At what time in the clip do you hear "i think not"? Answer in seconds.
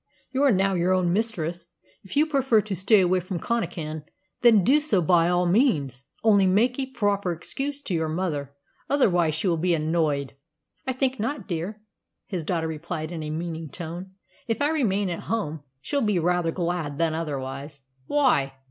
10.87-11.47